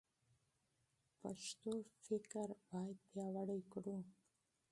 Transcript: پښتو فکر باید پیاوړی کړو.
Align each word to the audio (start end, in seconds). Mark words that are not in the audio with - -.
پښتو 1.19 1.71
فکر 2.03 2.47
باید 2.69 2.97
پیاوړی 3.09 3.61
کړو. 3.71 3.97